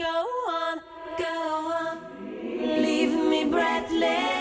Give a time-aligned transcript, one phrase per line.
[0.00, 0.80] Go on,
[1.18, 1.98] go on,
[2.82, 4.39] leave me breathless.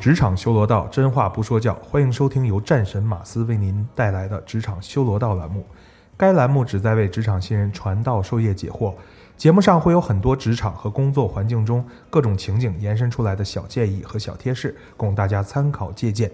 [0.00, 1.74] 职场修罗道，真话不说教。
[1.74, 5.62] 欢迎收听由战神马斯为您带来的职场修罗道栏目。
[6.16, 8.94] 该栏目旨在为职场新人传道授业解惑。
[9.36, 16.30] 节目上会有很多职场和工作环境中各种情景延伸出来的小建议和小贴士，供大家参考借鉴。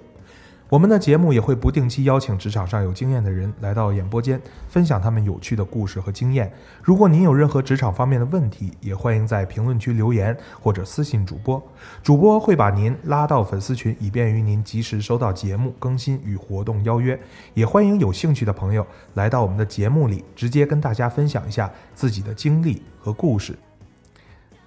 [0.69, 6.53] 我们的节目也会不定期邀请职场上有经验的人来到演播间，分享他们有趣的故事和经验。
[6.83, 11.63] 如果您有任何职场方面的问题，也欢迎在评论区留言或者私信主播，
[12.03, 17.17] 主播会把您拉到粉丝群，以便于您及时收到节目更新与活动邀约。
[17.55, 23.57] 也欢迎有兴趣的朋友来到我们的节目里，直接跟大家分享一下自己的经历和故事。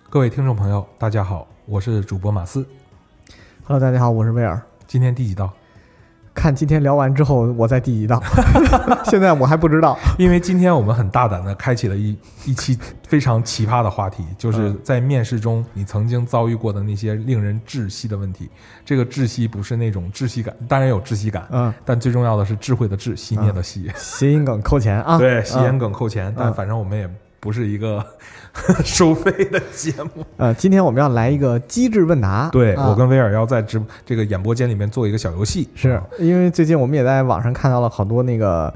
[0.10, 2.66] 各位听众朋友，大家好，我是主播马斯。
[3.66, 4.62] Hello，大家好，我是威尔。
[4.88, 5.54] 今天第几道？
[6.40, 8.24] 看今天聊完之后，我在第一道？
[9.06, 9.98] 现在我还不知道。
[10.18, 18.50] 因为今天我们很大胆的开启了一一期非常奇葩的话题，就是在面试中你曾经遭遇过的那些令人窒息的问题。
[18.86, 23.92] 这个窒息不是那种窒息感，当然有窒息感，嗯，但最重要的是智慧的智，熄灭的熄。
[23.98, 25.18] 谐音梗扣钱啊！
[25.18, 28.06] 对，吸烟嗯梗扣钱，但嗯反正我们也不是一个
[28.84, 30.26] 收费的节目。
[30.38, 32.50] 呃，今天我们要来一个机智问答。
[32.52, 38.74] 对、啊我跟威尔要在直这个演播间里面做一个小游戏，是啊因为最近我们也在网上看到了好多那个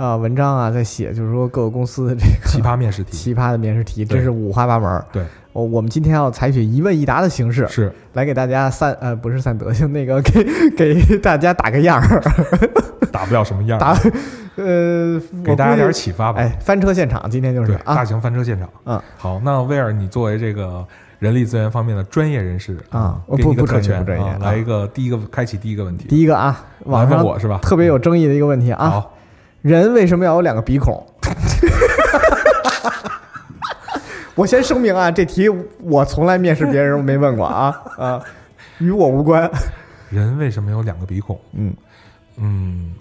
[0.00, 5.04] 啊、文章啊，在写，就是说各个公司的这个奇葩面试题， 奇葩的面试题，对真是五花八门儿。
[5.12, 5.22] 对，
[5.52, 10.42] 我我们今天要采取一问一答的形式，是来给大家散呃不是散德性，那个给
[10.74, 12.18] 给大家打个样儿，
[13.12, 13.92] 打不了什么样儿，打
[14.56, 15.92] 呃 给大家点。
[15.92, 16.40] 启发吧。
[16.40, 18.66] 哎，翻车现场，今天就是对，啊大型翻车现场。
[18.86, 20.82] 嗯，好，那威尔，你作为这个
[21.18, 27.58] 人力资源方面的专业人士啊我给你个不不特权啊，不专业啊来一个第一个开启第一个问题，第一个啊，来网上问我是吧？
[27.60, 29.12] 特别有争议的一个问题啊，好，
[29.62, 31.06] 人为什么要有两个鼻孔？
[34.34, 35.48] 我先声明啊，这题
[35.80, 38.22] 我从来面试别人没问过啊啊，
[38.78, 39.50] 与我无关。
[40.08, 41.38] 人为什么有两个鼻孔？
[41.52, 41.74] 嗯
[42.36, 42.94] 嗯，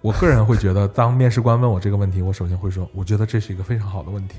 [0.00, 4.36] 我个人会觉得，当面试官问我这个问题，我首先会说，我觉得这是一个非常好的问题。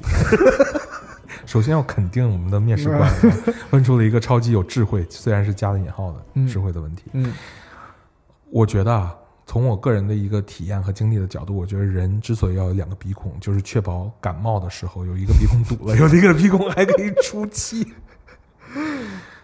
[1.45, 3.13] 首先要肯定我们的面试官、啊、
[3.71, 7.03] 问出了一个超级有智慧，虽然是加了引号的嗯智慧的问题。
[7.11, 7.33] 嗯
[8.49, 9.13] 我觉得啊，
[9.45, 17.93] 从我个人的一个体验和经历的角度，我觉得人之所以要有两个鼻孔，就是确保感冒的时候有一个鼻孔堵了， 有一个鼻孔还可以出气，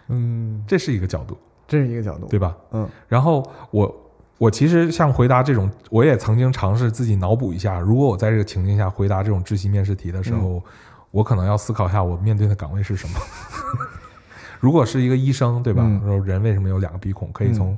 [0.07, 2.27] 嗯，这是一个角度，这是一个角度。
[2.27, 2.57] 对吧？
[2.71, 10.61] 嗯然后我我其实像回答这种，我也曾经尝试自己脑补一下，如果我在这个情境下回答这种窒息面试题的时候，
[11.11, 13.19] 我可能要思考一下我面对的岗位是什么。
[14.59, 15.83] 如果是一个医生，对吧？
[15.85, 17.77] 嗯说人为什么有两个鼻孔，可以从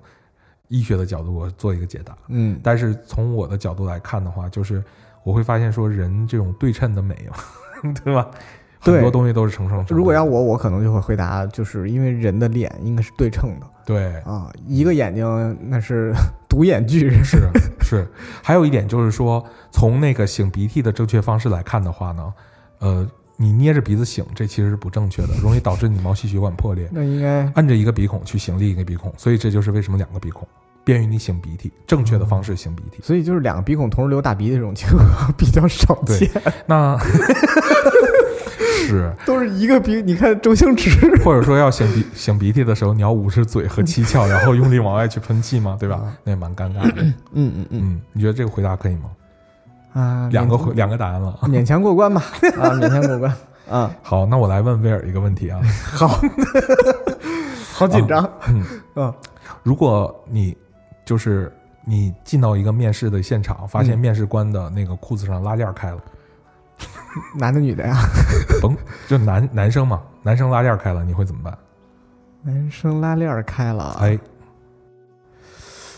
[0.73, 2.17] 医学的角度我做一个解答。
[2.29, 4.83] 嗯但是从我的角度来看的话，就是
[5.23, 8.29] 我会发现说人这种对称的美嘛， 对吧？
[8.83, 9.95] 对很多东西都是成双成。
[9.95, 16.13] 如果要我，我可能就会回答，就是因为人的脸应该是对称的对啊，一个眼睛那是
[16.49, 17.23] 独眼巨人。
[17.23, 17.37] 是
[17.81, 18.05] 是，
[18.43, 19.41] 还有一点就是说，
[19.71, 22.33] 从那个擤鼻涕的正确方式来看的话呢，
[22.79, 26.89] 呃，你捏着鼻子擤，这其实是不正确的，容易导致你毛细血管破裂。
[26.91, 30.45] 那应该按着一个鼻孔去擤另一个鼻孔，所以这就是为什么两个鼻孔
[30.83, 33.01] 便于你擤鼻涕，正确的方式擤鼻涕。
[33.01, 35.05] 所以就是两个鼻孔同时流大鼻涕这种情况
[35.37, 36.29] 比较少对见，
[36.65, 36.97] 那
[38.85, 40.01] 是，都是一个鼻。
[40.01, 40.89] 你看周星驰，
[41.23, 46.01] 或者说要擤鼻擤鼻涕的时候，你要捂着嘴和七窍，然后用力往外去喷气嘛，对吧？
[46.23, 47.01] 那也蛮尴尬的。
[47.01, 49.09] 嗯嗯嗯嗯，你觉得这个回答可以吗？
[49.93, 51.37] 啊，两个回两个答案了。
[51.43, 52.21] 勉强过关吧，
[52.59, 53.33] 啊，勉强过关，
[53.69, 55.61] 啊， 好，那我来问威尔一个问题啊。
[55.93, 56.19] 好，
[57.73, 58.65] 好紧张，嗯，
[58.95, 59.13] 嗯
[59.61, 60.57] 如果你
[61.05, 61.51] 就是
[61.85, 66.01] 你进到一个面试的现场，发现嗯面试官的那个裤子上拉链开了，
[67.35, 67.95] 男的女的呀？
[68.61, 68.75] 甭
[69.07, 71.57] 就男男生嘛，男生拉链开了，你会怎么办？
[72.41, 74.19] 男生拉链开了，哎，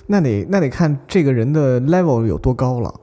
[0.05, 2.93] 那得那得看这个人的 level 有多高了。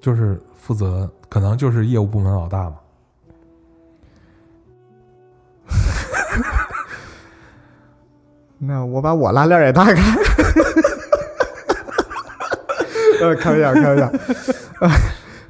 [0.00, 2.76] 就是负责，可能就是业务部门老大嘛。
[8.58, 10.02] 那我把我拉链也打开。
[13.20, 14.12] 呃，开玩笑，开玩笑。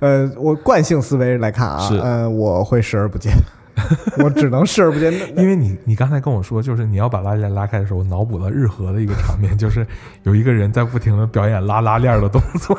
[0.00, 3.32] 呃，我惯性思维来看啊，是呃，我会视而不见，
[4.22, 5.12] 我只能视而不见。
[5.36, 9.84] 因为你你刚才跟我说，就是你要把拉链拉开的时候，我脑补了日和的一个场面，就是
[10.22, 12.78] 有一个人在不停的表演拉拉链的动作。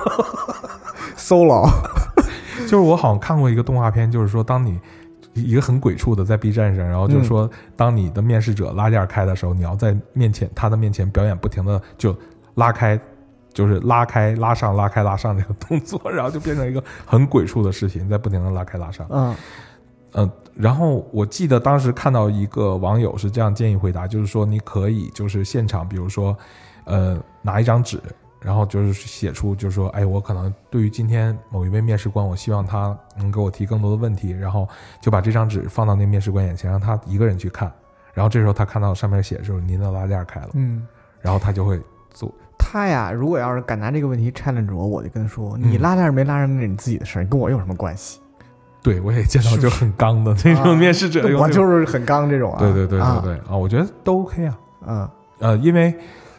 [1.18, 1.70] solo，
[2.64, 4.80] 就是我好像看过一个动画片，就是说当你
[5.34, 12.16] 一个很鬼畜的在 B 站上，然后就说当你的面试者拉链开的时候，你要在面前他的面前表演不停的就
[12.56, 12.98] 拉开。
[13.54, 19.08] 就是拉开、拉上、拉开、拉上这个动作， 然后就变成一个很鬼畜的视频，在不停的拉开、拉上。
[19.10, 19.36] 嗯。
[20.14, 26.36] 嗯，然后我记得当时看到一个网友是这样建议回答，就是说你可以就是现场，比如说，
[26.86, 28.02] 呃，拿一张纸，
[28.42, 34.68] 然后就是写出，就是说，哎，我可能对于今天某一位面试官，我希望他能给我提更多的问题，然后
[35.00, 37.72] 就把这张纸放到那面试官眼前，让他一个人去看，
[38.12, 40.88] 然后这时候他看到上面写的时候，您的拉链开了，嗯，
[41.22, 41.80] 然后他就会
[42.12, 42.34] 做，
[42.72, 48.20] 他呀，如果要是敢拿这个问题 challenge 我，我就跟他说：“嗯你拉链没拉上那是你自己的事儿，跟我有什么关系
[48.84, 52.60] 对我也见到就很刚的那啊种面试者， 用我就是很刚这种啊。
[52.60, 54.60] 对对对对啊对啊，我觉得都 OK 啊。
[54.88, 55.94] 嗯呃，因为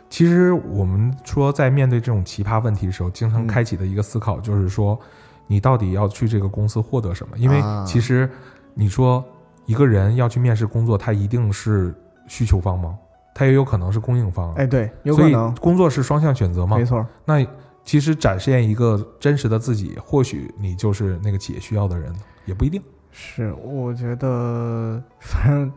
[0.09, 4.99] 其实我们说在面对这种奇葩问题的时候，经常嗯开启的一个思考就是说，
[5.47, 7.37] 你到底要去这个公司获得什么？
[7.37, 8.31] 因为啊其实
[8.73, 9.25] 你说
[9.67, 11.95] 一个人要去面试工作，他一定是
[12.29, 12.95] 需求方吗？
[13.41, 16.85] 他也有可能是供应方啊，哎，对，有可能，工作是双向选择嘛没。
[16.85, 17.07] 错。
[17.25, 17.43] 那
[17.87, 22.15] 其实展现一个真实的自己，或许你就是那个企业需要的人，
[22.45, 22.83] 也不一定。
[23.11, 25.73] 是，我觉得 反正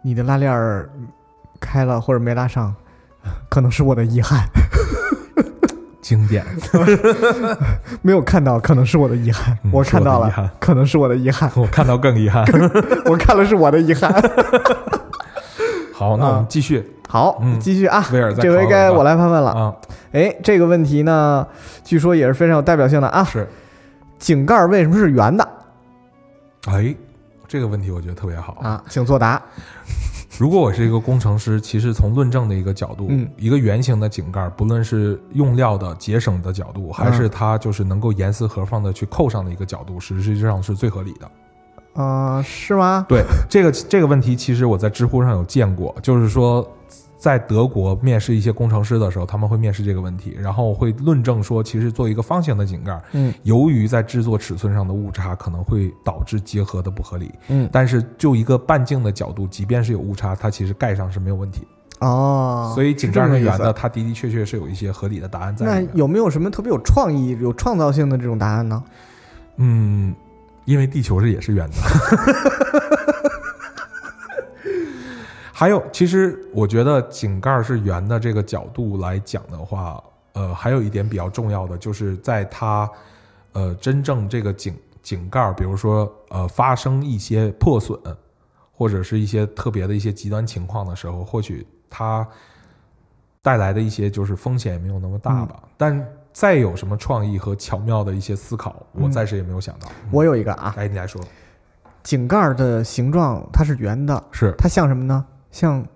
[0.00, 0.88] 你的拉链儿
[1.60, 2.74] 开了或者没拉上，
[3.50, 4.48] 可能是我的遗憾。
[6.00, 6.46] 经典，
[8.00, 9.56] 没有看到，可能是我的遗憾。
[9.64, 11.52] 嗯我看到了，可能是我的遗憾。
[11.54, 12.42] 我看到更遗憾。
[13.04, 14.10] 我看了是我的遗憾。
[16.02, 16.84] 好，那我啊们继续。
[17.08, 18.04] 好，嗯继续啊。
[18.12, 19.50] 威尔再这回该我来发问了。
[19.52, 19.76] 啊，
[20.12, 21.46] 哎，这个问题呢，
[21.84, 23.22] 据说也是非常有代表性的啊。
[23.22, 23.48] 是，
[24.18, 25.48] 井盖为什么是圆的
[26.66, 26.92] 哎，
[27.46, 28.54] 这个问题我觉得特别好。
[28.62, 28.82] 啊？
[28.88, 29.40] 请作答。
[30.38, 41.30] 如果我是一个工程师，其实从论证的一个角度，嗯一个圆形的井盖，不论是用料的节省的角度，还是它就是能够严丝合缝的去扣上的一个角度，实际上是最合理的。
[41.94, 43.06] 啊，是吗？
[43.08, 46.66] 对这个这个问题，其实我在知乎上有见过，就是说。
[47.22, 57.30] 在德国面试一些工程师的时候，他们会面试这个问题，然后会论证说，其实做一个方形的井盖，嗯由于在制作尺寸上的误差，可能会导致结合的不合理。
[57.46, 57.70] 嗯。
[57.70, 61.62] 但是就一个半径的角度，即便是有误差，它其实盖上是没有问题。
[62.00, 65.80] 哦，所以井盖是圆的，它的的确确是有一些合理的答案在那。
[65.94, 68.82] 有没有什么特别有创意、有创造性的这种答案呢？
[69.58, 70.12] 嗯，
[70.64, 71.76] 因为地球是也是圆的。
[75.52, 82.90] 还有，其实我觉得井盖是圆的这个角度来讲的话，呃，还有一点比较重要的，就是在它
[83.52, 87.96] 呃真正这个井井盖，比如说呃发生一些破损，
[88.72, 92.26] 或者是一些特别的一些极端情况的时候，或许它
[93.40, 95.62] 带来的一些就是风险也没有那么大吧。
[95.76, 99.88] 但再有什么创意和巧妙的一些思考，我嗯暂时也没有想到。
[100.10, 101.20] 我有一个啊，哎，你来说，
[102.02, 105.24] 井盖的形状它是圆的，是它像什么呢？
[105.50, 105.86] 像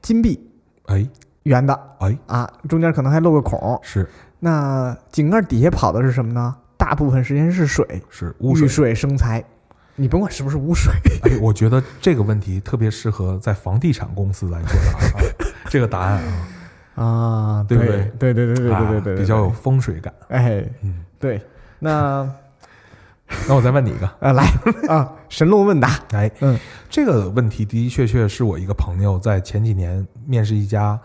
[0.00, 0.50] 金币，
[0.86, 1.06] 哎
[1.42, 3.78] 圆的哎啊，中间可能还漏个孔。
[3.82, 4.08] 是
[4.40, 6.56] 那井盖底下跑的是什么呢？
[6.76, 8.68] 大部分时间是水，是污水遇。
[8.68, 9.44] 水生财。
[9.98, 10.92] 你甭管是不是污水，
[11.22, 15.22] 哎，我觉得这个问题特别适合在房地产公司来做答、啊。
[15.70, 16.48] 这个答案啊，
[16.96, 18.12] 啊，对不对？
[18.18, 20.12] 对对对对对啊对对对，比较有风水感。
[20.28, 21.40] 哎，嗯，对。
[21.78, 22.28] 那
[23.48, 24.44] 那我再问你一个， 啊，来
[24.88, 30.98] 啊，神龙问答，哎，嗯，这个问题的的确确是我一个朋友在前几年面试一家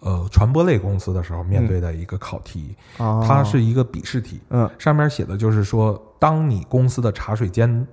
[0.00, 4.68] 呃传播类公司的时候面对的一个考题，哦，它是一个笔试题，嗯。
[4.78, 7.86] 上面写的就是说，当你公司的茶水间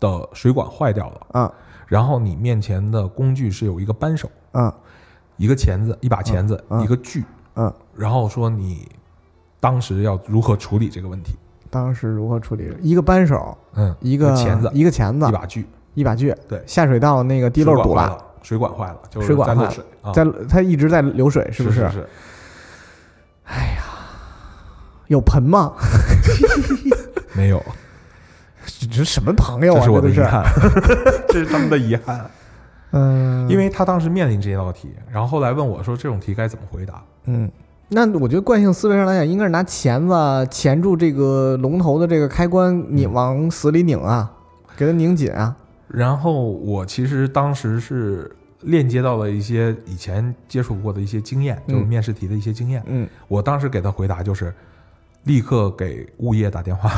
[0.00, 1.52] 的水管坏掉了，嗯。
[1.86, 4.72] 然后你面前的工具是有一个扳手、嗯
[5.40, 8.86] 一个钳子、一把钳子、嗯嗯一个锯，嗯，然后说你
[9.58, 11.32] 当时要如何处理这个问题？
[11.70, 12.70] 当时如何处理？
[12.82, 21.88] 一个扳手，嗯，一个钳子，一个钳子一，把锯，一把锯，对下水道那个地漏堵了，水管坏了，水管坏了，就是水管坏了在漏水啊，在它一直在流水，是不是？
[21.88, 22.06] 是
[25.06, 25.72] 有盆吗？
[27.32, 27.64] 没有，
[28.66, 29.78] 这这什么朋友啊？
[29.78, 30.44] 这是我的遗憾，
[31.30, 32.30] 这是他们的遗憾。
[32.92, 37.02] 嗯，因为他当时面临这道题，然后后来问我说这种题该怎么回答。
[37.26, 37.50] 嗯，
[37.88, 44.32] 那我觉得惯性思维上来讲，应该是拿钳子啊钳住这个龙头的这个开关，你嗯往死里拧啊，
[44.76, 45.56] 给它拧紧啊。
[45.88, 48.30] 然后我其实当时是
[48.62, 52.82] 链接到了一些以前接触过的一些经验，嗯就是面试题的一些经验。
[52.86, 54.54] 嗯，我当时给他回答就是，
[55.24, 56.90] 立刻给物业打电话，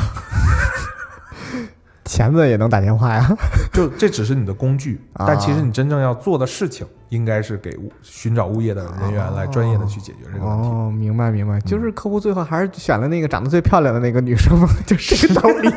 [2.05, 3.27] 钳子也能打电话呀。
[3.71, 10.67] 就这只是你的工具， 啊但其实你真正要做的事情，应该是给物寻找物业的人员来专业的去解决这个问题。
[10.69, 15.69] 哦，明白明白，就是客户最后还是选了那个长得最漂亮的那个女生嘛，就是这个道理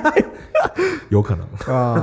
[1.10, 2.02] 有可能，啊。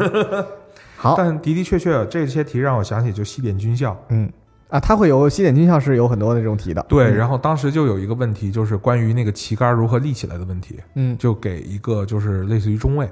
[0.95, 3.97] 好，但的的确确这些题让我想起就西点军校。
[4.09, 4.31] 嗯
[4.69, 6.83] 啊，它会有西点军校是有很多的这种题的。
[6.89, 13.07] 对，嗯然后当时就有一个问题，就是关于那个旗杆如何立起来的问题，嗯就给一个就是类似于中位，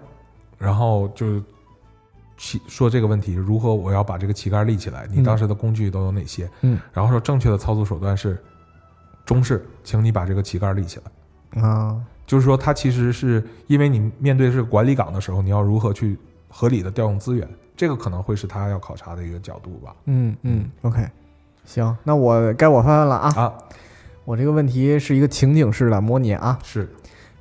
[0.62, 1.42] 然后就
[2.38, 6.50] 旗说这个问题如何我要把这个旗杆立起来，你嗯当时的工具都有哪些？
[6.62, 8.42] 嗯，然后说正确的操作手段是
[9.26, 11.62] 中式，请你把这个旗杆立起来。
[11.62, 16.18] 啊，就是说，它其实是因为你面对是管理岗的时候，你要如何去
[16.50, 19.96] 合理的调用资源，这个可能会是他要考察的一个角度吧。
[20.06, 21.06] 嗯嗯，OK，
[21.66, 23.34] 行，那我该我发问了啊。
[23.36, 23.54] 啊，
[24.24, 26.90] 我这个问题是一个情景式的模拟啊，是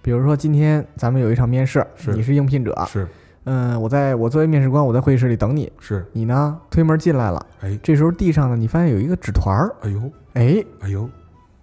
[0.02, 2.12] 比如说今天咱们有一场面试，是。
[2.12, 3.07] 你是应聘者，是。
[3.45, 7.78] 嗯，我在我作为面试官，我在会议室里等你，是，你呢推门进来了，哎。
[7.83, 10.12] 这时候地上呢你发现有一个纸团儿，哎呦。
[10.35, 11.09] 哎，哎呦，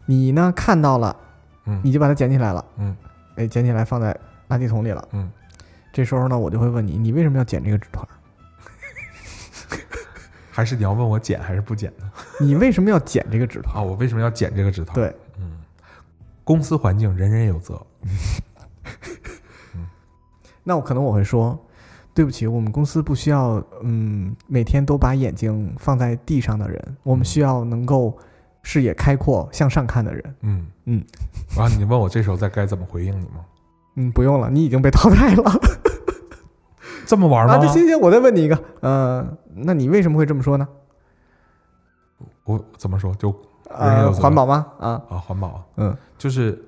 [0.06, 1.15] 你呢看到了，
[1.65, 1.79] 嗯。
[1.84, 2.96] 你就把它捡起来了，嗯。
[3.36, 4.17] 哎，捡起来放在
[4.50, 5.08] 垃圾桶里了。
[5.12, 5.29] 嗯，
[5.94, 8.10] 这时候呢，我就会问你，你为什么要捡这个纸团儿？
[10.50, 12.10] 还是你要问我捡还是不捡呢？
[12.41, 15.13] 你为什么要捡这个纸团啊，我为什么要捡这个纸团？，对，嗯，
[16.48, 17.77] 公司环境人人有责。
[20.63, 21.60] 那我可能我会说，
[22.13, 28.18] 对不起，我们公司不需要，嗯，每天都把眼睛放在地上的人，我们需要能够
[28.63, 30.36] 视野开阔、向上看的人。
[30.44, 31.04] 嗯嗯，
[31.54, 33.46] 然后你问我这时候再该怎么回应你吗？
[33.96, 35.44] 嗯，不用了，你已经被淘汰了。
[37.06, 37.56] 这么玩吗？
[37.56, 40.66] 啊，这行行，我再问你一个，呃，那你为什么会这么说呢？
[42.46, 43.13] 我怎么说？
[43.16, 43.36] 就
[43.69, 44.65] 呃，环保吗？
[44.79, 46.62] 啊，啊，环保，嗯就是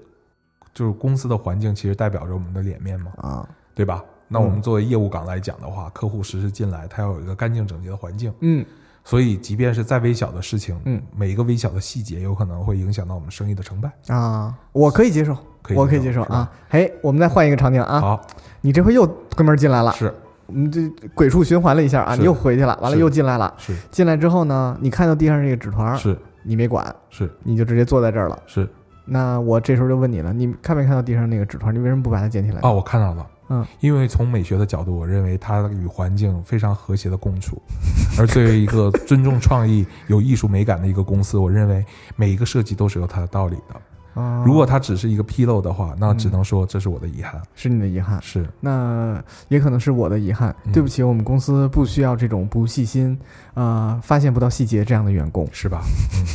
[0.73, 4.03] 就是公司的环境其实代表着我们的脸面嘛，啊，对吧？
[4.27, 8.65] 那我们嗯作为业务岗来讲的话，客户实时进来，他要有一个干净整洁的环境，嗯
[9.03, 13.91] 所以即便是再微小的事情，嗯每一个微小的细节有可能会影响到我们生意的成败。
[14.07, 16.51] 啊，我可以接受，可以我可以接接受啊。
[16.69, 18.21] 嘿，我们再换一个场景啊，好，
[18.61, 20.13] 你这回又推门进来了，是
[20.45, 23.51] 我们这鬼畜循环了一下啊，你又回去了，完了又进来了。
[23.57, 28.41] 是进来之后呢，你看到地上这个纸团儿，是你没管，是你就直接坐在这儿了。
[28.45, 28.67] 是
[29.05, 31.73] 那我这时候就问你了，你看没看到地上那个纸团？
[31.73, 32.59] 你为什么不把它捡起来？
[32.61, 33.27] 哦，我看到了。
[33.51, 37.59] 嗯，因为从美学的角度，我认为它与环境非常和谐的共处。
[38.19, 41.83] 而作为一个尊重创意、有艺术美感的一个公司，我认为
[42.15, 43.81] 每一个设计都是有它的道理的。
[44.19, 47.41] 啊，如果它只是一个纰漏的话，那嗯只能说这是我的遗憾。
[47.55, 50.55] 是你的遗憾，是，那也可能是我的遗憾。
[50.65, 53.17] 嗯对不起，我们公司不需要这种不细心、
[53.53, 55.47] 啊、发现不到细节这样的员工。
[55.51, 55.81] 是吧？
[56.15, 56.25] 嗯，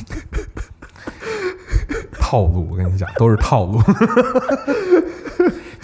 [2.18, 3.80] 套路，我跟你讲，都是套路。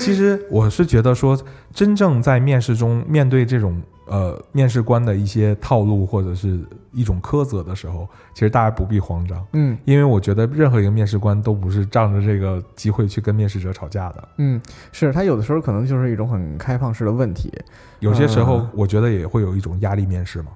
[0.01, 1.39] 其实我是觉得说，
[1.73, 6.59] 真正在面试中面对这种呃面试官的一些套路或者是
[6.93, 9.77] 一种苛责的时候，其实大家不必慌张，嗯。
[9.85, 14.29] 因为我觉得任何一个面试官都不是仗着这个机会去跟面试者吵架的。
[14.39, 17.53] 嗯，是他有的时候可能就是一种很开放式的问题，
[18.01, 20.49] 有些时候嗯，我觉得也会有一种压力面试嘛，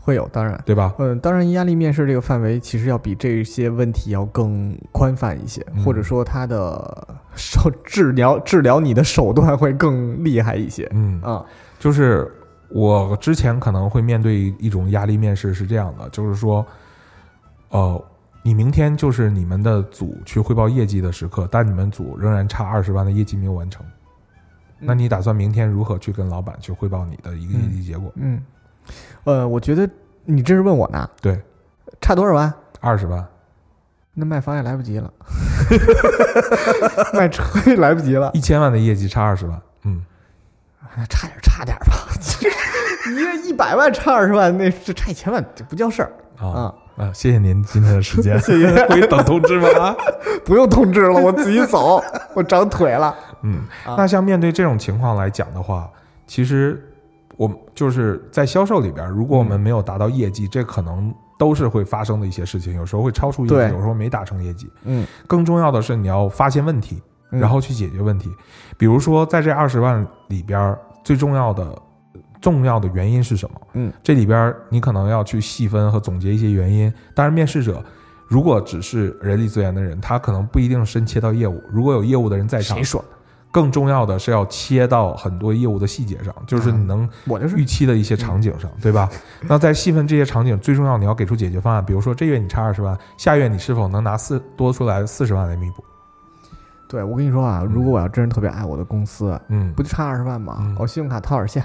[0.00, 0.60] 会有，当然。
[0.64, 0.94] 对吧？
[0.98, 11.44] 嗯，当然，压力面试这个范围其实要比这些问题要更宽泛一些，嗯或者说它的手治疗治疗你的手段会更厉害一些嗯，啊。
[11.78, 12.30] 就是
[12.68, 16.64] 我之前可能会面对一种压力面试是这样的，就是说，
[17.70, 18.04] 呃，
[18.42, 23.84] 你明天就是你们的组去汇报业绩的时刻，但你们组仍然差二十万的业绩没有完成，
[24.78, 28.12] 那你打算明天如何去跟老板去汇报你的一个业绩结果？
[28.16, 28.40] 嗯，
[29.24, 29.88] 呃，我觉得
[30.24, 31.40] 你这是问我呢，对，
[32.00, 32.52] 差多少万？
[32.80, 33.24] 二十万，
[34.14, 35.12] 那卖房也来不及了，
[37.12, 40.02] 卖车也来不及了，一千万的业绩差二十万，嗯，
[40.96, 42.08] 哎差点差点吧，
[43.10, 49.68] 一个一百万差二十万，那这差一千万这不叫事儿啊啊，啊，谢谢您今天的时间，谢谢可以等通知吗。
[49.78, 49.96] 啊
[50.44, 52.02] 不用通知了，我自己走，
[52.34, 53.14] 我长腿了。
[53.42, 55.88] 嗯，啊那像面对这种情况来讲的话，
[56.26, 56.89] 其实
[57.40, 64.70] 我就是在销售里边，如果我们嗯没有达到业绩，这可能都是会发生的一些事情，有时候会超出业绩，有时候没达成业绩。
[64.84, 68.30] 嗯，更重要的是，你要发现问题，嗯然后去解决问题。
[68.76, 71.74] 比如说，在这二十万里边，最重要的
[72.42, 73.60] 重要的原因是什么？
[73.72, 76.92] 嗯，这里边你可能要去细分和总结一些原因。
[77.14, 77.82] 当然，面试者
[78.28, 81.58] 如果只是人力资源的人，他可能不一定深切到业务。
[81.72, 83.02] 如果有业务的人在场谁，说？
[83.50, 89.08] 更重要的是要切到很多业务的细节上，就是你能我就是预期的一些场景上，对吧？
[89.42, 91.84] 那在细分这些场景，最重要你要给出解决方案。
[91.84, 95.84] 比如说，这月你差二十万，下月你是否能拿四多出来四十万来弥补？
[96.88, 100.56] 对我跟你说啊，如果我要真是特别爱我的公司，嗯不，就差二十万吗？
[100.60, 101.64] 嗯我信用卡套点现，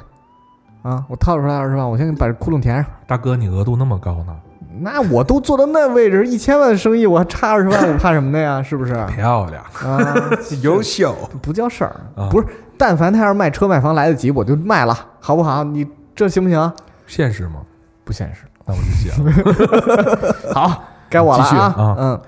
[0.82, 2.86] 啊，我套出来二十万，我先给你把这窟窿填上。
[3.08, 4.36] 大哥，你额度那么高呢？
[4.82, 8.62] 那我都做到那位置，一千万的生意，我还差二十万，我怕什么的呀？
[8.62, 8.94] 是不是？
[9.08, 10.16] 漂亮，啊，
[10.62, 12.48] 优秀不叫事儿啊，不是。
[12.78, 15.64] 但凡他要是卖车卖房来得及，我就卖了，好不好？
[15.64, 16.74] 你这行不行？
[17.08, 17.62] 现实吗？
[18.04, 18.42] 不现实。
[18.66, 20.54] 那我就接了。
[20.54, 21.66] 好，该我了继续啊。
[21.78, 22.22] 啊嗯，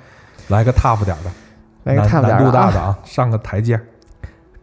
[0.49, 1.31] 来个 tough 点的，
[1.83, 2.67] 来个难 top 点难度的啊。
[2.67, 3.79] 大的啊， 上个台阶。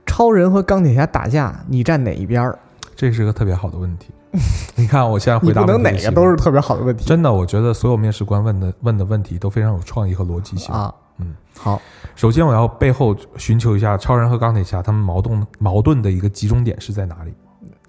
[0.07, 2.59] 超人和钢铁侠打架，你站哪一边儿？
[2.95, 4.11] 这是个特别好的问题。
[4.77, 10.75] 你看，我现在回答不能哪个都是特别好的问题真的，我觉得所有面试官问的问的问题都非常有创意和逻辑性。
[10.75, 10.93] 啊。
[11.19, 11.81] 嗯，好，
[12.17, 17.33] 首先我要背后寻求一下超人和钢铁侠他们矛盾矛盾的一个集中点是在哪里。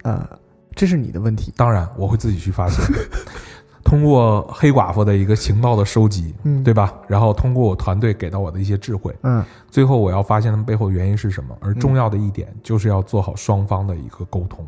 [0.04, 0.24] 呃，
[0.76, 1.52] 这是你的问题。
[1.56, 2.84] 当然，我会自己去发现，
[3.82, 6.94] 通过黑寡妇的一个情报的收集，嗯对吧？
[7.08, 11.56] 然后通过我团队给到我的一些智慧，嗯最后我要发现他们背后原因是什么。
[11.60, 14.64] 而重要的一点就是要做好双方的一个沟通。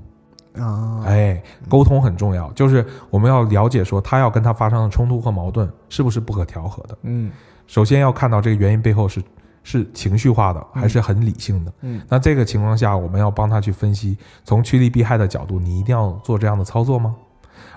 [0.54, 6.98] 啊，哎，沟通很重要，就是我们要了解说他要跟他发生的冲突和矛盾是不是不可调和的。
[7.02, 7.30] 嗯
[7.66, 9.22] 首先要看到这个原因背后是
[9.62, 11.72] 是情绪化的，还是很理性的。
[11.82, 17.14] 嗯那这个情况下，我们要帮他去分析，从趋利避害的角度，你一定要做这样的操作吗？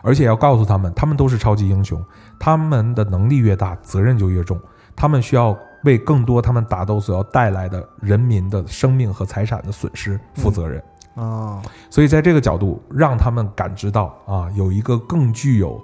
[0.02, 2.04] 而且要告诉他们，他们都是超级英雄，
[2.40, 4.60] 他们的能力越大，责任就越重，
[4.96, 10.82] 他们需要为更多他们打斗所要带来的人民的生命和财产的损失负责任。
[11.16, 15.84] 啊，所以在这个角度，让他们感知到啊，有一个更具有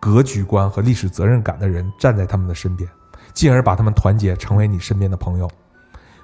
[0.00, 2.88] 格局观和历史责任感的人站在他们的身边，
[3.34, 5.50] 进而把他们团结成为你身边的朋友，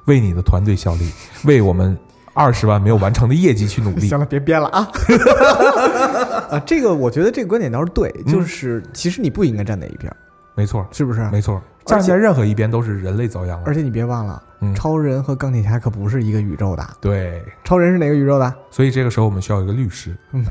[0.07, 1.11] 为你的团队效力，
[1.45, 1.99] 为我们
[2.33, 4.07] 二十万没有完成的业绩去努力。
[4.09, 4.89] 行了，别编了啊！
[6.51, 10.17] 啊， 这个我觉得这个观点倒是对，嗯就是其实你不应该站哪一边儿，
[10.55, 11.29] 没错，是不是？
[11.31, 13.65] 没错，而在任何一边都是人类遭殃了。
[13.67, 16.87] 而且你别忘了，嗯，超人和钢铁侠可不是一个宇宙的。
[17.01, 20.17] 对，超人是哪个宇宙的所以这个时候我们需要一个律师。
[20.33, 20.45] 嗯，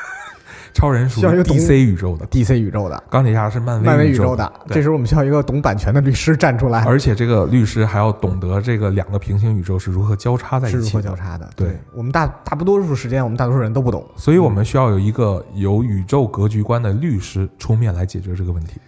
[0.74, 4.52] 超人属于 DC 宇宙的，？DC 宇宙的，钢铁侠是漫漫威宇宙宙的。
[4.68, 10.92] 对这时候我们需要一个懂版权的律师站出来，而且这个律师还要懂得这个两个平行宇宙是如何交叉在一起的。
[10.92, 11.48] 何交叉的。
[11.56, 14.06] 对我们大大不多数时间，我们大多数人都不懂。
[14.14, 18.78] 所以我们需要有一个有宇宙格局观的律师出面来解决这个问题。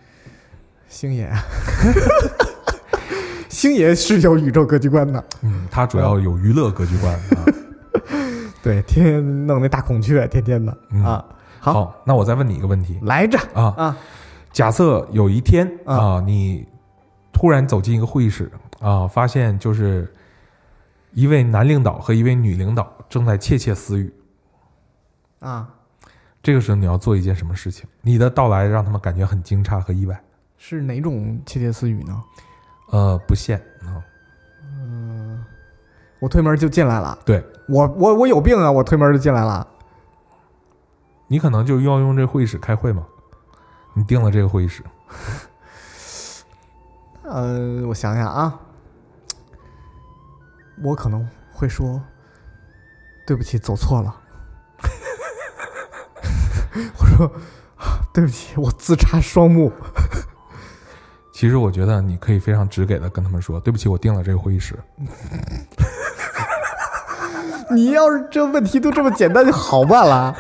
[0.91, 1.33] 星爷，
[3.49, 7.47] 星爷是有宇宙格局观的，嗯，他主要有娱乐格局观啊。
[8.61, 11.25] 对，天天弄那大孔雀，天天的嗯啊。
[11.61, 13.97] 好，好，那我再问你一个问题来着啊，啊，
[14.53, 16.67] 假设有一天啊啊，你
[17.33, 18.51] 突然走进一个会议室
[18.81, 20.13] 啊，发现就是
[21.13, 24.13] 一位男领导和一位女领导正在窃窃私语。
[25.39, 25.69] 啊，
[26.43, 27.87] 这个时候你要做一件什么事情？
[28.03, 30.21] 你的到来让他们感觉很惊诧和意外。
[30.63, 32.23] 是哪种窃窃私语呢？
[32.91, 33.97] 呃，不限啊，
[34.63, 35.43] 嗯
[36.19, 38.71] 我推门就进来了，对我我我有病啊！
[38.71, 39.67] 我推门就进来了，
[41.29, 43.07] 你可能就要用这会议室开会嘛。
[43.95, 44.85] 你定了这个会议室，
[47.23, 48.61] 呃，我想想啊，
[50.83, 52.03] 我可能会说，
[53.27, 54.15] 对不起，走错了。
[56.99, 57.27] 我说，
[57.79, 59.73] 啊对不起，我自插双目。
[61.41, 64.79] 其实我觉得你可以非常直给的跟他们说，对不起，我订了这个会议室。
[67.73, 70.37] 你要是这问题都这么简单就好办了。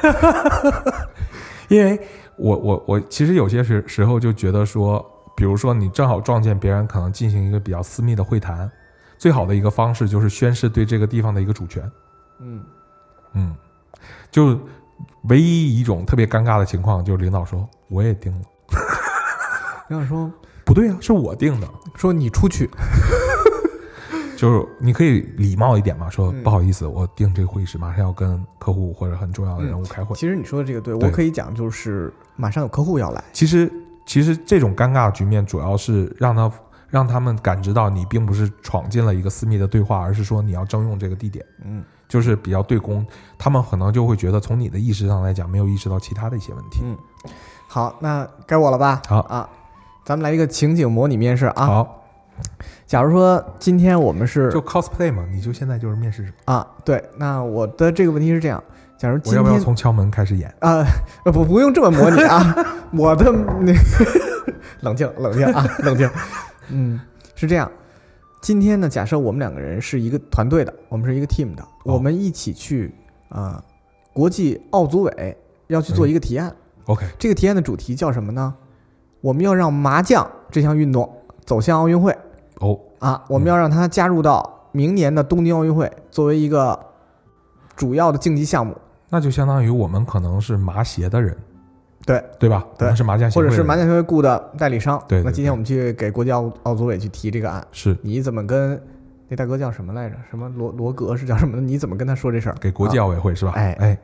[1.69, 1.99] 因为
[2.37, 5.03] 我我我其实有些时时候就觉得说，
[5.35, 8.71] 比如说你正好撞见别人可能进行一个比较私密的会谈，
[9.17, 11.91] 最好的一个方式就是宣誓对这个地方的一个主权。
[12.41, 12.63] 嗯，
[13.33, 13.57] 嗯，
[14.31, 14.61] 就
[15.31, 18.45] 唯一一种特别尴尬的情况就是领导说我也定了，
[19.89, 20.31] 领导说
[20.70, 21.68] 不对啊，是我定的。
[21.96, 22.70] 说你出去，
[24.38, 30.14] 就是你可以礼貌一点嘛，说嗯不好意思，我定这个会议室，马上要跟客户或者很重要的人物开会。
[30.14, 33.68] 其实你说的这个对，对我可以讲，就是马上有客户要来，其实
[34.06, 36.48] 其实这种尴尬的局面主要是让他
[36.88, 43.04] 让他们感知到你并不是闯进了一个私密的对话，而是说你要征用这个地点，嗯就是比较对公，
[43.37, 46.80] 他们可能就会觉得从你的意识上来讲没有意识到其他的一些问题。
[46.85, 46.96] 嗯，
[47.66, 49.02] 好，那该我了吧？
[49.09, 49.48] 好啊，
[50.05, 51.67] 咱们来一个情景模拟面试啊。
[51.67, 52.05] 好，
[52.87, 56.33] 假如说今天我们是就 cosplay 嘛，你就现在就是面试者。
[56.47, 58.63] 啊，对，那我的这个问题是这样：
[58.99, 60.53] 假如今我要不要从敲门开始演？
[60.61, 60.85] 啊，
[61.25, 62.55] 呃不不用这么模拟啊，
[62.93, 63.73] 我的那
[64.81, 66.11] 冷静冷静啊，冷静。
[66.69, 67.01] 嗯，
[67.35, 67.71] 是这样。
[68.41, 72.93] 今天呢，假设我们两个人是一个团队的，我们是一个 team 的，哦我们一起去
[73.29, 73.63] 啊、
[74.15, 75.37] 国际奥组委
[75.67, 76.51] 要去做一个提案。
[76.87, 78.55] OK，这个提案的主题叫什么呢？
[79.20, 81.11] 我们要让麻将这项运动
[81.44, 82.16] 走向奥运会
[82.61, 86.78] 哦，啊，我们要让它加入到明年的东京奥运会，作为一个
[87.76, 88.76] 主要的竞技项目，
[89.09, 91.37] 那就相当于我们可能是麻协的人，
[92.06, 92.64] 对对吧？
[92.78, 95.02] 对我们是麻将协会或，者是麻将协会雇的代理商。
[95.09, 98.80] 对对那今天我们去给国际奥奥组委去提这个案，是你怎么跟
[99.28, 100.16] 那大哥叫什么来着？
[100.30, 101.61] 什么罗罗格是叫什么？
[101.61, 102.54] 你怎么跟他说这事儿？
[102.61, 103.52] 给国际啊奥委会是吧？
[103.56, 103.98] 哎哎，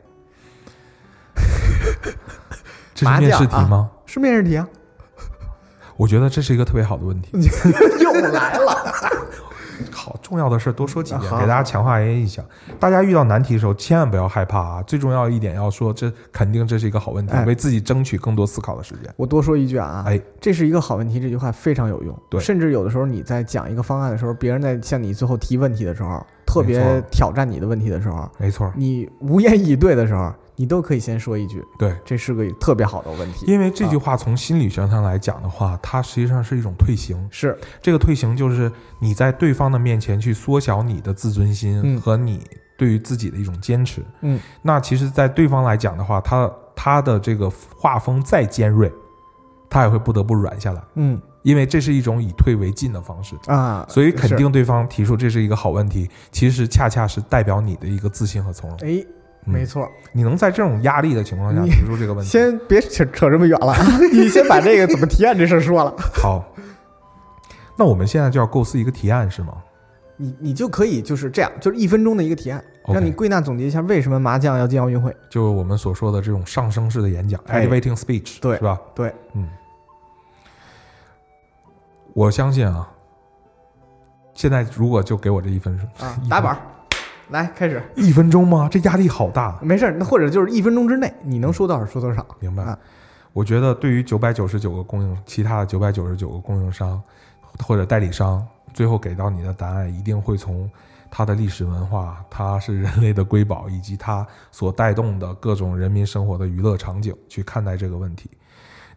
[2.95, 3.91] 这是面试题吗？
[4.07, 4.69] 是面试题啊？
[5.97, 7.31] 我觉得这是一个特别好的问题。
[8.03, 8.77] 又来了。
[9.93, 12.43] 好重要的事儿多说几遍，给大家强化一下印象。
[12.79, 14.83] 大家遇到难题的时候，千万不要害怕啊！
[14.85, 19.13] 最重要一点要说，这肯定这是一个好问题，哎为自己争取更多思考的时间。
[19.17, 22.17] 我多说一句啊，哎，这是一个好问题，这句话非常有用。
[22.31, 33.45] 对甚至有的时候你在讲一个方案的时候，别人在向你最后提问题的时候，特别挑战你的问题的时候，没错，你无言以对的时候，你都可以先说一句，对，这是个特别好的问题。
[33.47, 37.29] 因为这句话从心理学上来讲的话，它实际上是一种退行。
[37.31, 42.41] 是这个退行就是你在对方的面前去缩小你的自尊心嗯和你
[42.77, 44.03] 对于自己的一种坚持。
[44.23, 48.93] 嗯，那其实，在对方来讲的话，他他的这个画风再尖锐，
[49.69, 53.37] 他也会不得不软下来，嗯因为这是一种以退为进的方式。
[53.47, 58.79] 啊，所以肯定对方提出这是一个好问题，其实恰恰是代表你的一个自信和从容。
[58.81, 59.07] 哎，嗯
[59.47, 59.89] 没错。
[60.13, 63.75] 你能在这种压力的情况下提出这个问题，先别扯扯这么远了，
[64.13, 65.95] 你先把这个怎么提案这事儿说了。
[66.15, 66.45] 好。
[67.79, 69.53] 那我们现在就要构思一个提案是吗？
[70.17, 75.15] 你你就可以就是这样，就是一分钟的一个提案，让你归纳总结一下为什么麻将要进奥运会。
[75.29, 78.81] 就我们所说的这种上升式的演讲哎，elevating speech，对是吧？
[78.95, 79.47] 对，嗯，
[82.15, 82.89] 我相信啊，
[84.33, 86.59] 现在如果就给我这一分钟啊，打板儿，
[87.31, 87.83] 来开始。
[87.95, 88.69] 一分钟吗？
[88.71, 89.59] 这压力好大。
[89.63, 92.27] 没事儿，那或者就是一分钟之内，你能说多少说多少。
[92.41, 92.63] 明白。
[92.63, 92.79] 啊
[93.33, 97.03] 我觉得对于九百九十九个供应，其他的九百九十九个供应商
[97.63, 100.71] 或者代理商，最后给到你的答案一定会从
[101.11, 108.31] 它的历史文化、它是人类的瑰宝，以及它所带动的各种人民生活的娱乐场景去看待这个问题。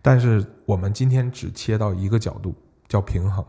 [0.02, 2.56] 但是我们今天只切到一个角度，
[2.88, 3.44] 叫平衡。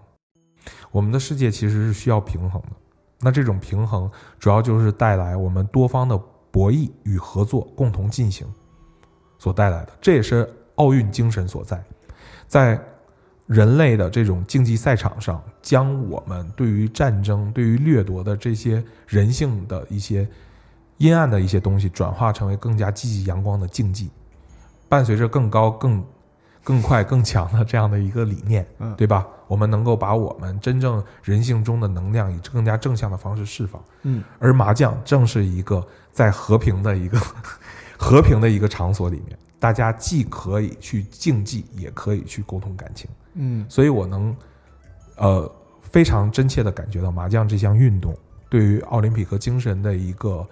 [0.90, 2.70] 我们的世界其实是需要平衡的。
[3.20, 6.18] 那这种平衡主要就是带来我们多方的
[6.50, 8.46] 博弈与合作共同进行
[9.38, 11.82] 所带来的，这也是奥运精神所在，
[12.48, 12.80] 在
[13.46, 20.26] 人类的这种竞技赛场上，将我们对于战争、对于掠夺的这些人性的一些
[20.98, 24.10] 阴暗的一些东西，转化成为更加积极阳光的竞技，
[24.88, 26.04] 伴随着更高、更
[26.62, 29.26] 更快、更强的这样的一个理念，嗯对吧？
[29.46, 33.82] 我们能够把我们真正人性中的能量以更加正向的方式释放。
[34.02, 37.18] 嗯而麻将正是一个在和平的一个
[37.98, 43.10] 和平的一个场所里面，大家既可以去竞技，也可以去沟通感情。
[43.34, 44.36] 嗯所以我能
[45.16, 48.16] 呃非常真切的感觉到麻将这项运动
[48.48, 50.46] 对于奥林匹克精神的一个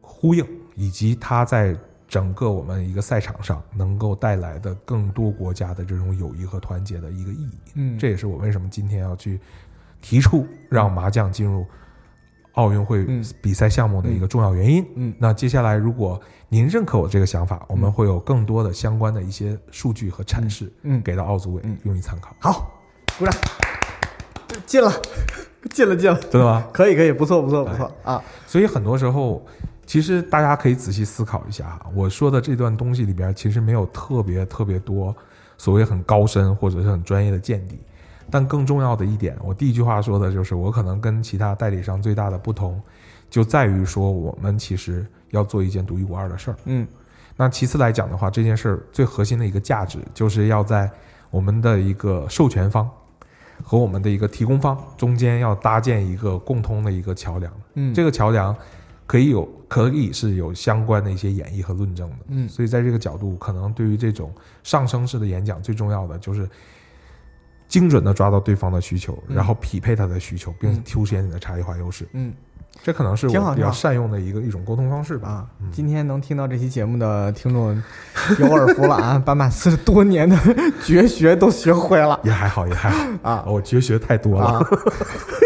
[0.00, 1.76] 呼应，以及它在
[2.14, 7.58] 整个我们一个赛场上能够带来的更多国家的这种友谊和团结的一个意义。
[7.74, 9.40] 嗯，这也是我为什么今天要去
[10.00, 11.66] 提出让麻将进入
[12.52, 13.24] 奥运会嗯。
[13.42, 14.86] 比赛项目的一个重要原因。
[14.94, 15.12] 嗯。
[15.18, 21.02] 那接下来，如果您认可我这个想法，我们会有更多的相关的一些数据和阐释嗯。
[21.02, 21.76] 给到奥组委嗯。
[21.82, 22.32] 用于参考。
[22.38, 22.70] 好，
[23.18, 23.34] 鼓掌，
[24.66, 24.92] 进了，
[25.74, 26.64] 进了，进了，真的吗？
[26.72, 27.90] 可以可以，不错不错不错。
[28.04, 28.22] 啊。
[28.46, 29.44] 所以很多时候，
[29.86, 35.14] 其实大家可以仔细思考一下哈，我说的这段东西里边，其实没有特别特别多
[35.58, 37.78] 所谓很高深或者是很专业的见地。
[38.30, 42.80] 但更重要的一点，我第一句话说的就是，我可能跟其他代理商最大的不同，
[43.28, 46.56] 就在于说我们其实要做一件独一无二的事儿。
[46.64, 46.86] 嗯
[47.36, 50.88] 那其次来讲的话，这件事儿最核心的一个价值，就是要在
[51.30, 52.88] 我们的一个授权方
[53.62, 57.52] 和我们的一个提供方中间要搭建一个共通的一个桥梁。
[57.74, 58.56] 嗯，这个桥梁
[59.06, 62.16] 可以有可以是有相关的一些演绎和论证的。
[62.28, 66.48] 嗯所以在这个角度，可能对于这种上升式的演讲，最重要的就是
[67.68, 72.06] 精准的抓到对方的需求，嗯然后匹配他的需求，并嗯凸显你的差异化优势。
[72.12, 72.32] 嗯
[72.82, 75.46] 这可能是我比较善用的一个一种沟通方式吧。
[75.70, 77.80] 今天能听到这期节目的听众
[78.40, 80.36] 有耳福了啊， 把马斯多年的
[80.84, 84.58] 绝学都学会了也还好，也还好啊我绝学太多了。
[84.58, 84.66] 啊。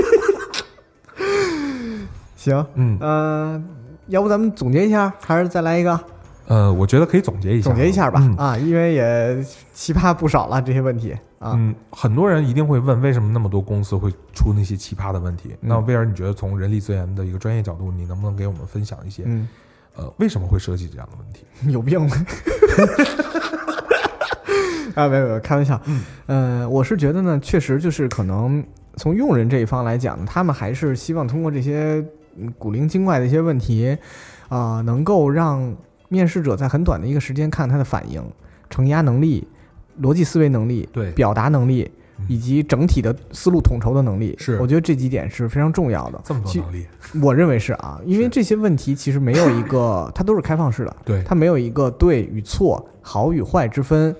[2.39, 3.61] 行，嗯，呃，
[4.07, 5.99] 要不咱们总结一下，还是再来一个
[6.47, 8.21] 呃，我觉得可以总结一下，总结一下吧？
[8.23, 11.55] 嗯啊，因为也奇葩不少了这些问题啊。
[11.57, 15.51] 嗯，很多人一定会问，为什么那么多公司会出那些奇葩的问题？
[15.63, 19.25] 嗯那威尔，你觉得从人力资源的一个专业角度，你能不能给我们分享一些？
[19.27, 19.49] 嗯，
[19.97, 21.45] 呃，为什么会设计这样的问题？
[21.73, 22.17] 有病吗？
[24.95, 25.81] 啊，没有没有，开玩笑。
[25.87, 28.65] 嗯，呃，我是觉得呢，确实就是可能
[28.97, 32.09] 从用人这一方来讲，他们还是希望通过这些嗯
[32.59, 33.97] 古灵精怪的一些问题，
[34.49, 35.75] 啊、能够让
[36.09, 38.23] 面试者在很短的一个时间看他的反应、
[38.71, 39.47] 承压能力、
[40.03, 44.35] 逻辑思维能力、对表达能力嗯以及整体的思路统筹的能力。
[44.39, 46.21] 是我觉得这几点是非常重要的。
[46.25, 46.87] 这么多能力，
[47.23, 50.97] 我认为是啊，因为这些问题其实没有一个， 它都是开放式的。
[51.05, 54.15] 对，它没有一个对与错、好与坏之分。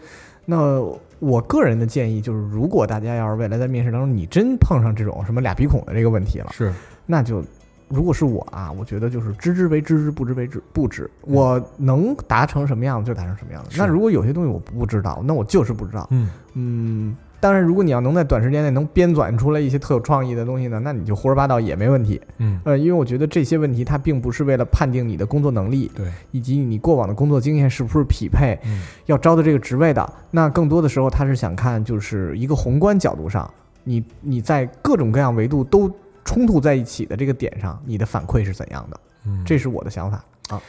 [0.45, 0.81] 那
[1.19, 6.73] 我个人的建议就是，如果大家要是未来在面试当中，你真碰上这种什么俩鼻孔的这个问题了，是
[7.07, 7.43] 那就
[7.89, 11.11] 如果是我啊，我觉得就是知之为知之，不知为知不知。
[11.23, 13.71] 我能达成什么样子就达成什么样子。
[13.77, 16.07] 那如果有些东西我不知道，那我就是不知道。
[16.11, 22.21] 嗯，嗯，当然，如果你要能在短时间内能编纂出来一些特有创意的东西呢，那你就胡说八道也没问题。
[22.39, 30.13] 嗯，呃，因为我觉得这些问题它并不是为了判定你的工作能力，对，以及你过往的工作经验是不是匹配嗯，要招的这个职位的。
[30.31, 33.49] 那更多的时候，他是想看就是一个宏观角度上，
[33.85, 35.91] 你你在各种各样维度都
[36.29, 39.01] 冲突在一起的这个点上，你的反馈是怎样的？
[39.25, 40.61] 嗯，这是我的想法啊。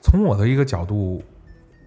[0.00, 1.20] 从我的一个角度，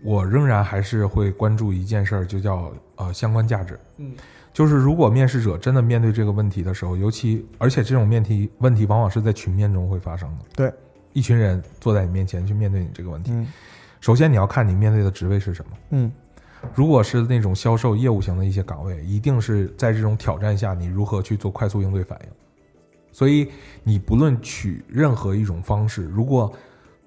[0.03, 3.79] 我仍然还是会关注一件事儿，就叫呃相关价值。
[3.99, 4.11] 嗯，
[4.51, 10.45] 就是如果面试者真的面对这个问题的时候，尤其而且这种面题问题往往是在群面中会发生的。
[10.53, 10.73] 对，
[11.13, 13.47] 一群人坐在你面前去面对你这个问题，嗯
[14.01, 15.71] 首先你要看你面对的职位是什么。
[15.91, 16.11] 嗯
[16.75, 22.29] 如果是那种销售业务型的一些岗位，一定是在这种挑战下，你如何去做快速应对反应。
[23.11, 23.49] 所以
[23.83, 26.51] 你不论取任何一种方式，如果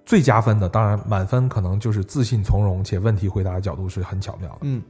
[0.06, 4.58] 最加分的，当然满分可能就是自信从容且问题回答的角度是很巧妙的。
[4.62, 4.82] 嗯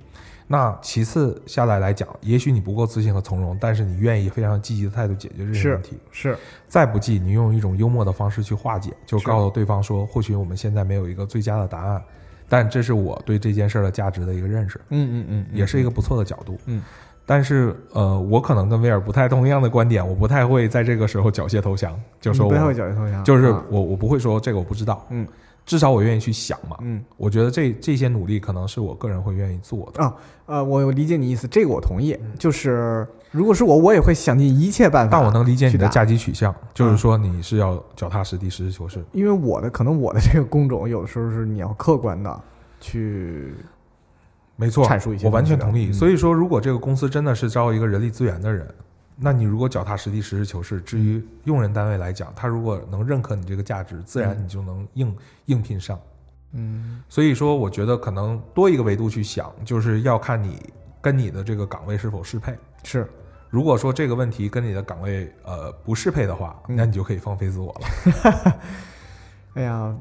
[0.46, 5.98] 那其次下来来讲，也许你不够自信和从容，但是你愿意非常积极的态度解决这些问题。
[6.10, 6.36] 是
[6.68, 12.02] 再不济，你用一种幽默的方式去化解，就告诉对方说，或许我们现在没有一个最佳的答案，
[12.46, 14.78] 但这是我对这件事儿的价值的一个认识。
[14.90, 16.58] 嗯嗯嗯，也是一个不错的角度。
[16.66, 16.82] 嗯，
[17.26, 25.26] 但是呃，我可能跟威尔不太同样的观点，我不太会在这个时候缴械投降，就说我不太会缴械投降，就是啊我我不会说这个我不知道，嗯，
[25.64, 26.76] 至少我愿意去想嘛。
[26.82, 27.02] 嗯。
[27.16, 30.14] 我觉得这这些努力可能是我个人会愿意做的啊。
[30.46, 32.14] 呃，我我理解你意思，这个我同意。
[32.38, 35.16] 就是如果是我，我也会想尽一切办法。
[35.16, 39.02] 但我能理解你的价值取向，就是说你是要脚踏实地、实事求是。
[39.12, 42.40] 因为我的可能我的这个工种有的时候是你要客观的
[42.78, 43.54] 去
[44.56, 45.90] 没错，阐述一些我完全同意。
[45.90, 48.66] 嗯所以说，如果这个公司真的是招一个人力资源的人，
[49.16, 55.98] 那你如果脚踏实地、实事求是，至于用人单位来讲，他如果能认可你这个价值，自然嗯你就能应应聘上。
[56.52, 60.62] 嗯所以说，我觉得可能多一个维度去想，就是要看你
[61.00, 62.56] 跟你的这个岗位是否适配。
[62.84, 63.08] 是
[63.50, 68.58] 如果说这个问题跟你的岗位呃不适配的话，嗯那你就可以放飞自我了。
[69.54, 69.94] 哎呀，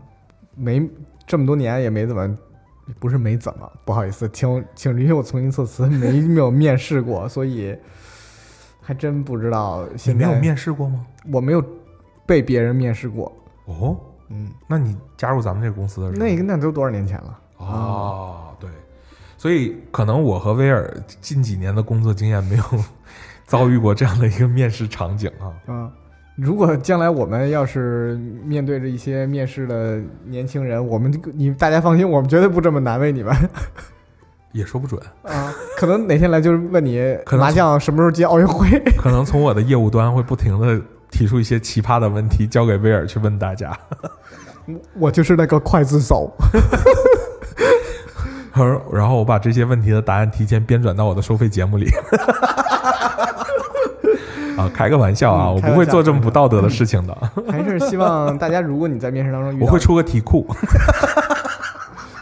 [0.55, 0.87] 没
[1.25, 2.37] 这么多年也没怎么，
[2.99, 7.75] 不是没怎么，不好意思，请请允许我重新措辞，没没有面试过，所以
[8.81, 11.05] 还真不知道你现在没有面试过吗？
[11.31, 11.63] 我没有
[12.25, 13.31] 被别人面试过，
[13.65, 13.97] 哦，
[14.29, 18.69] 嗯，那你加入咱们这个公司的时候，那个那都多少年前了，哦，对，
[19.37, 22.63] 所以可能我和威尔近几年的工作经验没有
[23.47, 25.53] 遭遇过这样的一个面试场景啊。
[25.67, 25.91] 嗯。
[26.35, 33.35] 如果将来我们要是面对着一些面试的年轻人，我们这个你大家放心，我们绝对不这么难为你们
[34.51, 35.53] 也说不准，啊！
[35.77, 36.99] 可能哪天来就是问你
[37.31, 38.67] 麻将什么时候接奥运会，
[38.97, 43.75] 可能从我的业务端会不停的提出一些奇葩的问题，交给威尔去问大家。
[44.97, 46.31] 我就是那个刽子手。
[48.91, 51.89] 然后我把这些问题的答案提前编转到我的收费节目里。
[54.57, 57.17] 啊，开个玩笑啊，嗯我不会做这么不道德的事情的。
[57.49, 60.47] 还是希望大家，如果你在面试当中遇到 我会出个题库，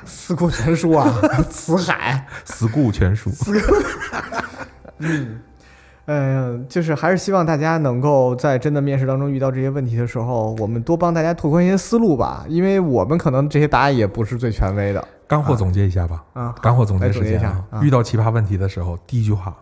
[0.05, 1.11] 四库全书啊，
[1.49, 3.29] 辞海，死库全书。
[6.07, 16.23] 嗯，就是还是希望大家能够在真的面试当中遇到这些问题的时候，我们多帮大家拓宽一些思路吧，因为我们可能这些答案也不是最权威的干货总结一下吧。
[16.33, 16.53] 啊。
[16.61, 19.55] 干货总结结时间一下啊遇到奇葩问题的时候，第一句话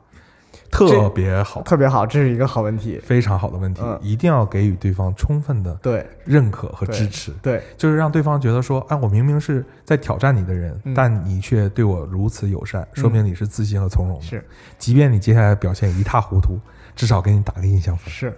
[0.88, 3.00] 特别好，特别好，这是一个好问题。
[3.04, 14.26] 非常好的问题，嗯一定要给予对方充分的对认可和支持，对，就是让对方觉得说，哎，我明明是在挑战你的人，嗯但你却对我如此友善，说明你是自信和从容的。
[14.26, 14.44] 是
[14.78, 16.60] 即便你接下来表现一塌糊涂，
[16.96, 18.13] 至少给你打个印象分。
[18.13, 18.34] 是。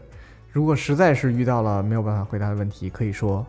[0.53, 3.45] 如果实在是遇到了没有办法回答的问题，可以说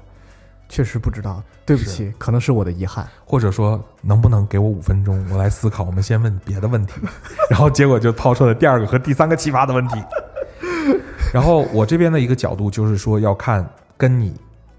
[0.73, 3.07] 确实不知道，对不起，可能是我的遗憾。
[3.27, 5.85] 或者说能不能给我五分钟，我来思考？
[5.85, 6.95] 我们先问别的问题，
[7.51, 10.03] 然后结果就抛出了第二个和第三个奇葩的问题。
[11.31, 14.35] 然后我这边的一个角度就是说，要看跟你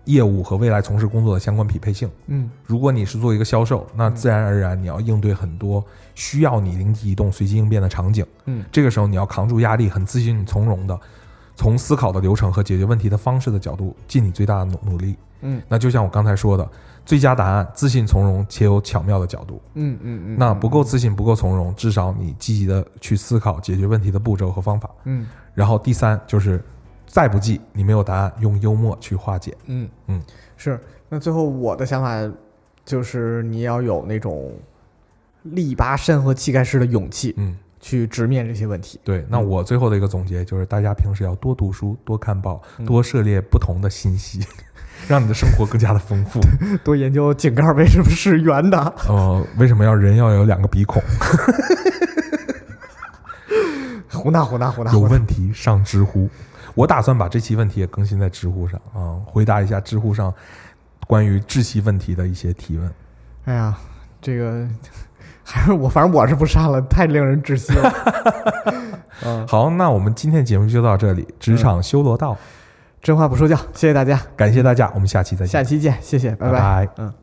[0.05, 2.09] 业务和未来从事工作的相关匹配性。
[2.25, 8.25] 嗯如果你是做一个销售，那自然而然你要应对很多需要你灵机一动、随机应变的场景。
[8.45, 10.99] 嗯这个时候你要扛住压力，很自信从容的，
[11.55, 15.15] 从思考的流程和解决问题的方式的角度，尽你最大的努努力。
[15.45, 16.65] 嗯那就像我刚才说的，
[17.05, 19.61] 最佳答案，自信从容且有巧妙的角度。
[19.73, 24.89] 嗯嗯嗯，那不够自信，不够从容，至少你积极的去思考解决问题的步骤和方法。
[25.03, 26.63] 嗯然后第三就是，
[27.05, 29.55] 再不济你没有答案，用幽默去化解。
[29.65, 30.21] 嗯嗯，
[30.55, 30.79] 是。
[31.09, 32.33] 那最后我的想法
[32.85, 34.51] 就是，你要有那种
[35.43, 38.97] 力拔山河、气盖世的勇气，嗯，去直面这些问题。
[39.03, 39.25] 对。
[39.27, 44.39] 那我最后的一个总结就是，大家平时要多读书，多看报，嗯多涉猎不同的信息，
[45.07, 46.39] 让你的生活更加的丰富。
[46.83, 48.79] 多研究井盖为什么是圆的。
[49.09, 51.03] 呃，为什么要人要有两个鼻孔？
[54.09, 54.93] 胡闹胡闹胡闹！
[54.93, 56.29] 有问题上知乎。
[56.75, 60.33] 我打算把这期问题也更新在知乎上啊、回答一下知乎上
[61.05, 62.91] 关于窒息问题的一些提问。
[63.45, 63.77] 哎呀，
[64.21, 64.65] 这个
[65.43, 67.93] 还 是我，反正我是不删了，太令人窒息了。
[69.25, 72.35] 嗯，好，那我们今天节目就到这里，职场修罗道，
[73.01, 76.51] 真话不说教，谢谢大家，感谢大家，我们下期再见，下期见，谢谢，拜。
[76.51, 76.89] 拜拜。
[76.97, 77.13] 嗯。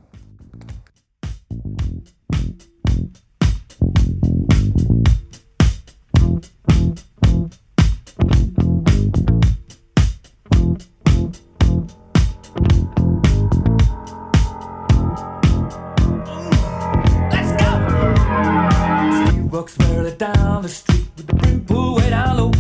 [20.20, 22.52] Down the street with the brim pulled way down low.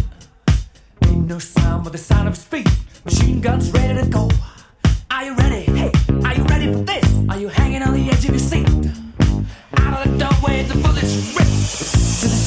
[1.04, 2.66] Ain't no sound but the sound of feet.
[3.04, 4.30] Machine guns ready to go.
[5.10, 5.64] Are you ready?
[5.64, 5.92] Hey,
[6.24, 7.04] are you ready for this?
[7.28, 8.66] Are you hanging on the edge of your seat?
[9.76, 12.39] Out of the doorway, the bullets rip